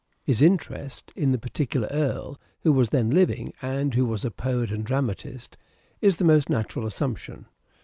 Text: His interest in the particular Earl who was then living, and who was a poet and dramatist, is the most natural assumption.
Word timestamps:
His 0.23 0.41
interest 0.41 1.13
in 1.15 1.31
the 1.31 1.37
particular 1.37 1.87
Earl 1.91 2.39
who 2.63 2.73
was 2.73 2.89
then 2.89 3.11
living, 3.11 3.53
and 3.61 3.93
who 3.93 4.03
was 4.07 4.25
a 4.25 4.31
poet 4.31 4.71
and 4.71 4.83
dramatist, 4.83 5.57
is 6.01 6.15
the 6.15 6.23
most 6.23 6.49
natural 6.49 6.87
assumption. 6.87 7.45